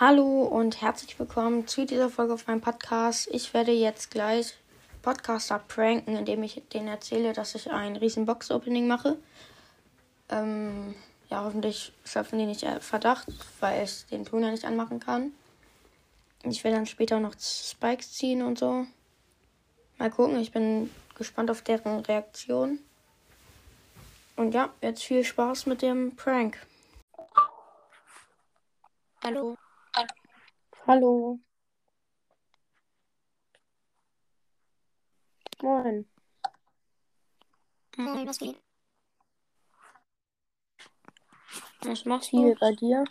[0.00, 3.28] Hallo und herzlich willkommen zu dieser Folge auf meinem Podcast.
[3.30, 4.54] Ich werde jetzt gleich
[5.02, 9.18] Podcaster pranken, indem ich denen erzähle, dass ich ein riesen Box-Opening mache.
[10.30, 10.94] Ähm,
[11.28, 13.28] ja, hoffentlich schöpfen die nicht Verdacht,
[13.60, 15.32] weil ich den Ton ja nicht anmachen kann.
[16.44, 18.86] Ich werde dann später noch Spikes ziehen und so.
[19.98, 22.78] Mal gucken, ich bin gespannt auf deren Reaktion.
[24.36, 26.56] Und ja, jetzt viel Spaß mit dem Prank.
[29.22, 29.58] Hallo.
[30.86, 31.38] Hallo.
[35.62, 36.06] Moin.
[37.96, 38.56] Moin, was geht?
[41.82, 43.04] Was machst du bei dir?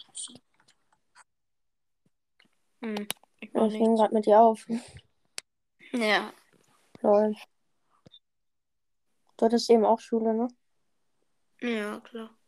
[2.81, 3.07] Hm,
[3.39, 3.99] ich Ja, mach ich nehme nichts.
[3.99, 4.65] gerade mit dir auf.
[5.93, 6.33] Ja.
[7.01, 7.35] Lol.
[9.37, 10.47] Du hattest eben auch Schule, ne?
[11.61, 12.38] Ja, klar.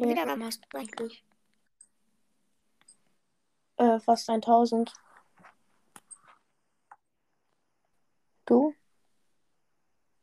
[0.00, 1.24] Lange hast du eigentlich?
[3.76, 4.92] Äh, fast 1000.
[8.46, 8.74] Du?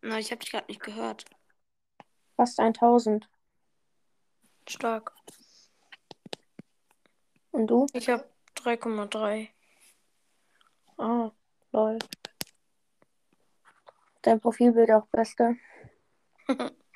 [0.01, 1.25] Na, ich hab dich gerade nicht gehört.
[2.35, 3.29] Fast 1000.
[4.67, 5.13] Stark.
[7.51, 7.85] Und du?
[7.93, 9.49] Ich hab 3,3.
[10.97, 11.31] Ah,
[11.71, 11.99] lol.
[14.23, 15.55] Dein Profilbild auch beste.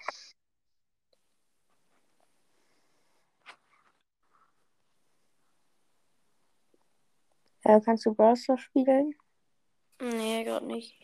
[7.63, 9.13] Äh, kannst du Brawl Stars spielen?
[9.99, 10.95] nee, gerade nicht.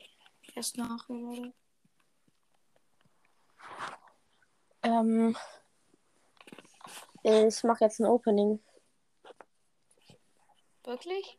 [0.55, 1.53] Erst nach, oder?
[4.83, 5.35] Ähm,
[7.23, 8.59] ich mache jetzt ein Opening.
[10.83, 11.37] Wirklich?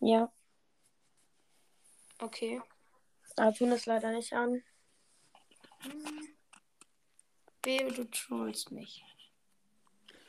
[0.00, 0.30] Ja,
[2.20, 2.60] Okay.
[3.36, 4.62] aber tun es leider nicht an.
[7.62, 9.04] Baby, du trollst mich.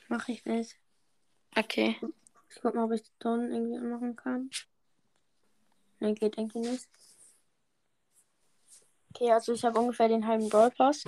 [0.07, 0.77] Mach ich nicht.
[1.55, 1.99] Okay.
[2.59, 4.49] Ich guck mal, ob ich den Ton irgendwie anmachen kann.
[6.01, 6.89] Ne, geht irgendwie nicht.
[9.11, 11.05] Okay, also ich habe ungefähr den halben Brawl Pass.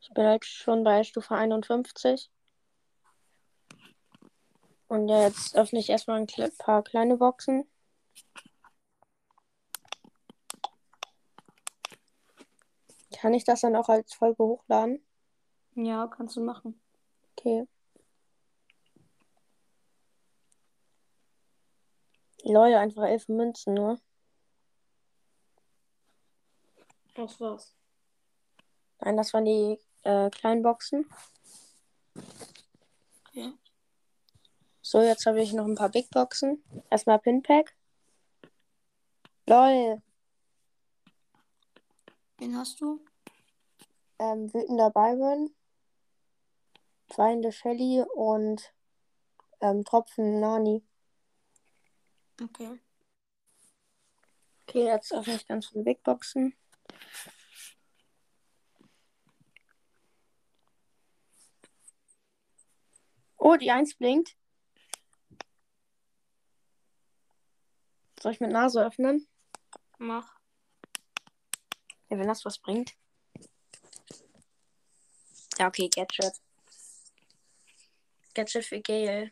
[0.00, 2.28] Ich bin halt schon bei Stufe 51.
[4.88, 6.26] Und ja, jetzt öffne ich erstmal ein
[6.58, 7.70] paar kleine Boxen.
[13.12, 15.06] Kann ich das dann auch als Folge hochladen?
[15.76, 16.80] Ja, kannst du machen.
[17.36, 17.68] Okay.
[22.52, 24.00] Leute, einfach elf Münzen nur.
[27.14, 27.74] Das war's.
[29.00, 31.08] Nein, das waren die äh, kleinen Boxen.
[33.32, 33.52] Ja.
[34.82, 36.62] So, jetzt habe ich noch ein paar Big Boxen.
[36.90, 37.76] Erstmal Pinpack.
[39.46, 40.02] Lol.
[42.38, 43.04] Wen hast du?
[44.18, 45.54] Ähm, wütender Byron.
[47.16, 48.72] Weinende Shelly und
[49.60, 50.82] ähm, Tropfen Nani.
[52.42, 52.78] Okay.
[54.66, 56.54] Okay, jetzt öffne ich ganz viele Big Boxen.
[63.38, 64.36] Oh, die Eins blinkt.
[68.20, 69.26] Soll ich mit Nase öffnen?
[69.98, 70.38] Mach.
[72.08, 72.94] Ja, wenn das was bringt.
[75.58, 76.40] Ja, okay, Gadget.
[78.34, 79.30] Gadget für Gale.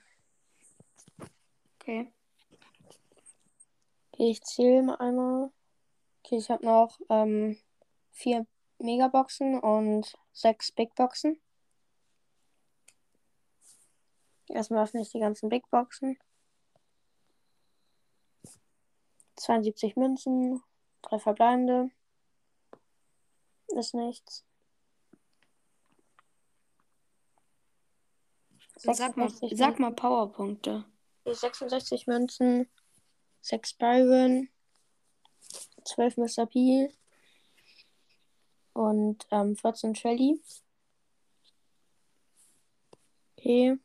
[1.78, 2.12] Okay.
[4.16, 5.50] Okay, ich zähle mal einmal.
[6.24, 7.58] Okay, ich habe noch ähm,
[8.12, 8.46] vier
[8.78, 11.38] Megaboxen und sechs Big Boxen.
[14.48, 16.18] Erstmal öffne ich die ganzen Big Boxen.
[19.36, 20.62] 72 Münzen,
[21.02, 21.90] drei verbleibende.
[23.68, 24.46] Ist nichts.
[28.76, 30.86] Sag mal, 66 sag mal Powerpunkte.
[31.26, 32.70] Okay, 66 Münzen,
[33.46, 34.48] 6 Byron,
[35.84, 36.46] 12 Mr.
[36.46, 36.92] P
[38.72, 40.42] und ähm, 14 Shelly.
[43.36, 43.78] Okay,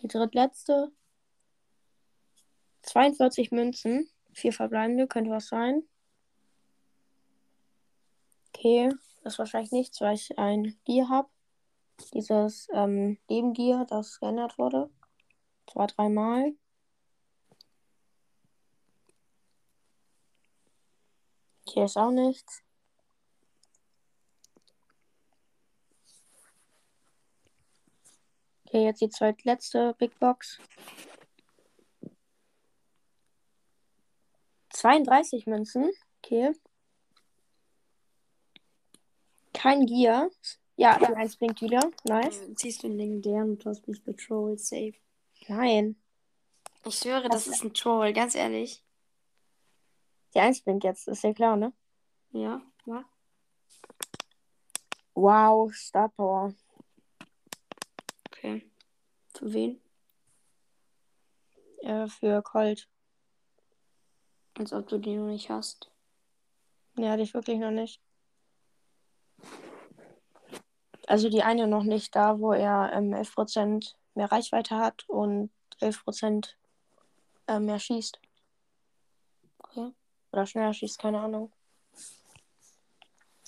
[0.00, 0.92] die drittletzte.
[2.82, 5.82] 42 Münzen, 4 verbleibende, könnte was sein.
[8.50, 8.90] Okay,
[9.24, 11.28] das ist wahrscheinlich nichts, weil ich ein Gear habe.
[12.12, 14.88] Dieses ähm, Nebengear, das geändert wurde.
[15.66, 16.54] Zwei, dreimal.
[21.66, 22.62] Hier ist auch nichts.
[28.66, 30.58] Okay, jetzt die zweitletzte Big Box.
[34.70, 35.90] 32 Münzen.
[36.18, 36.52] Okay.
[39.52, 40.28] Kein Gear.
[40.76, 41.90] Ja, die 1 blinkt wieder.
[42.02, 42.40] Nice.
[42.40, 44.60] Dann ziehst du einen legendären und du hast mich getrollt.
[44.60, 44.94] Safe.
[45.46, 45.96] Nein.
[46.84, 48.82] Ich schwöre, das ist ein Troll, ganz ehrlich.
[50.34, 51.72] Die 1 blinkt jetzt, ist ja klar, ne?
[52.32, 53.04] Ja, was?
[55.14, 56.52] Wow, Star Power.
[58.26, 58.68] Okay.
[59.32, 59.80] Für wen?
[61.82, 62.88] Äh, für Colt.
[64.58, 65.90] Als ob du den noch nicht hast.
[66.96, 68.00] Nee, hatte ich wirklich noch nicht.
[71.06, 76.54] Also die eine noch nicht da, wo er ähm, 11% mehr Reichweite hat und 11%
[77.46, 78.18] äh, mehr schießt.
[79.58, 79.92] Okay.
[80.34, 81.52] Oder schneller schießt, keine Ahnung.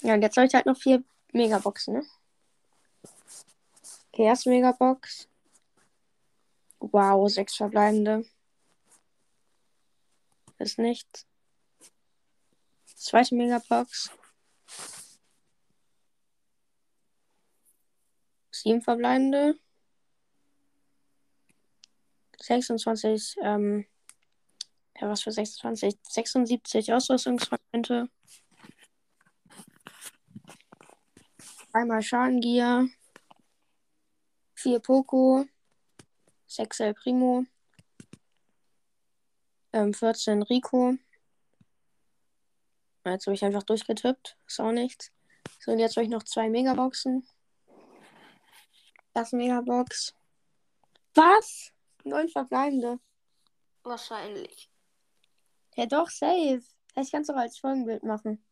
[0.03, 1.03] Ja, und jetzt soll ich halt noch vier
[1.33, 2.07] Megaboxen, ne?
[4.13, 5.29] Okay, erste Megabox.
[6.79, 8.25] Wow, sechs verbleibende.
[10.59, 11.27] Ist nichts.
[12.95, 14.13] Zweite Megabox.
[18.53, 19.59] Sieben verbleibende.
[22.39, 23.87] 26, ähm,
[25.01, 25.99] ja, was für 26?
[26.03, 28.09] 76 Ausrüstungsfragmente.
[31.73, 32.89] Einmal Schalengier.
[34.55, 35.45] 4 Poco.
[36.47, 37.45] 6 El Primo.
[39.73, 40.97] Ähm, 14 Rico.
[43.05, 44.39] Jetzt habe ich einfach durchgetippt.
[44.47, 45.13] Ist auch nichts.
[45.61, 47.27] So, und jetzt habe ich noch zwei Megaboxen.
[49.15, 50.15] Erste Megabox.
[51.15, 51.73] Was?
[52.05, 52.99] Neun verbleibende.
[53.83, 54.71] Wahrscheinlich.
[55.77, 56.63] Ja, doch, safe.
[56.97, 58.43] Ich kann es doch als Folgenbild machen.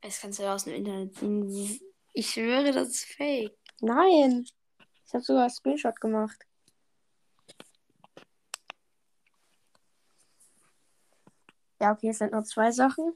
[0.00, 1.80] Das kannst du ja aus dem Internet ziehen.
[2.14, 3.56] Ich schwöre, das ist fake.
[3.80, 4.46] Nein.
[5.06, 6.46] Ich habe sogar einen Screenshot gemacht.
[11.80, 13.12] Ja, okay, es sind nur zwei Sachen.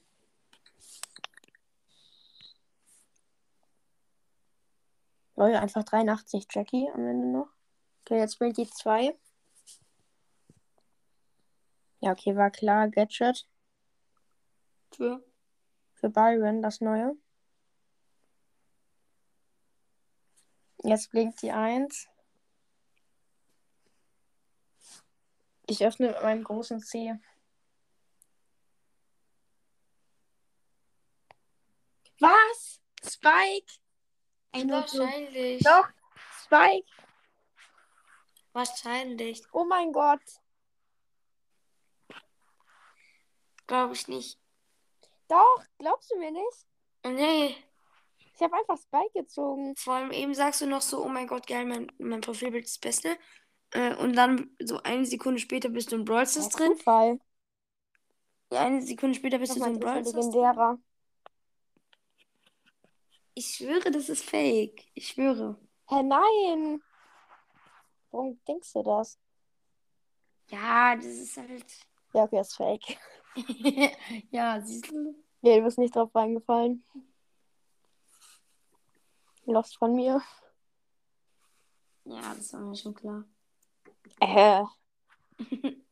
[5.36, 7.48] Leute, einfach 83 Jackie am Ende noch.
[8.04, 9.16] Okay, jetzt bringt die zwei.
[12.00, 12.88] Ja, okay, war klar.
[12.88, 13.48] Gadget
[14.92, 15.22] Für?
[15.94, 17.16] für Byron, das neue.
[20.84, 22.06] Jetzt blinkt die 1.
[25.66, 27.14] Ich öffne mit meinem großen C.
[32.20, 32.80] Was?
[33.04, 33.72] Spike?
[34.54, 35.62] So- Wahrscheinlich.
[35.62, 35.88] Doch,
[36.44, 36.86] Spike.
[38.52, 39.42] Wahrscheinlich.
[39.52, 40.22] Oh mein Gott.
[43.68, 44.40] Glaube ich nicht.
[45.28, 46.66] Doch, glaubst du mir nicht?
[47.06, 47.54] Nee.
[48.34, 49.74] Ich habe einfach Spike gezogen.
[49.76, 52.76] Vor allem eben sagst du noch so, oh mein Gott, geil, mein, mein Profilbild ist
[52.76, 53.18] das Beste.
[53.72, 56.76] Äh, und dann so eine Sekunde später bist du in Brawl Stars drin.
[56.76, 57.20] Zufall.
[58.50, 60.82] Ja, eine Sekunde später bist du so in Brawl Stars drin.
[63.34, 64.86] Ich schwöre, das ist fake.
[64.94, 65.58] Ich schwöre.
[65.88, 66.82] Hä, nein.
[68.10, 69.18] Warum denkst du das?
[70.50, 71.66] Ja, das ist halt.
[72.14, 72.98] Ja, okay, ist fake.
[74.30, 75.14] ja, siehst du.
[75.40, 76.84] Nee, du bist nicht drauf reingefallen.
[79.46, 80.20] Lost von mir.
[82.04, 83.24] Ja, das war mir schon klar.
[84.20, 84.64] Äh.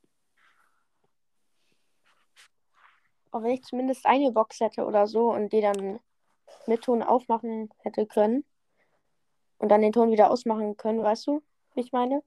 [3.31, 6.01] Auch wenn ich zumindest eine Box hätte oder so und die dann
[6.67, 8.45] mit Ton aufmachen hätte können
[9.59, 11.43] und dann den Ton wieder ausmachen können, weißt du,
[11.75, 12.23] wie ich meine?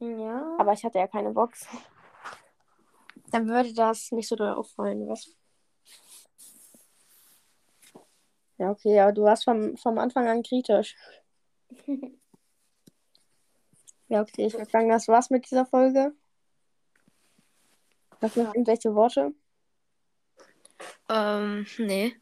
[0.00, 0.56] Ja.
[0.58, 1.66] Aber ich hatte ja keine Box.
[3.32, 5.14] Dann würde das nicht so doll auffallen, du?
[8.58, 10.94] Ja, okay, aber du warst vom, vom Anfang an kritisch.
[14.08, 16.14] Ja, okay, ich würde sagen, das war's mit dieser Folge.
[18.20, 19.34] Hast du noch irgendwelche Worte?
[21.08, 22.14] Ähm, nee.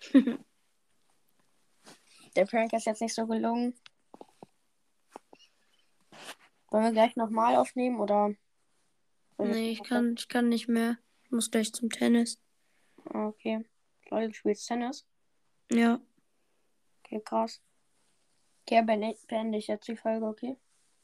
[2.34, 3.78] Der Prank ist jetzt nicht so gelungen.
[6.72, 8.34] Wollen wir gleich nochmal aufnehmen oder?
[9.38, 10.98] Nee, ich kann, ich kann nicht mehr.
[11.24, 12.38] Ich muss gleich zum Tennis.
[13.12, 13.64] Ah, Okay.
[14.10, 15.06] Leute, du spielst Tennis.
[15.72, 16.00] Ja.
[17.02, 17.60] Okay, krass.
[18.62, 20.56] Okay, beende beende ich jetzt die Folge, okay?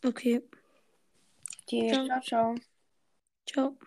[0.05, 0.43] Okay.
[1.63, 2.55] Okay, ciao, ciao.
[3.47, 3.79] Ciao.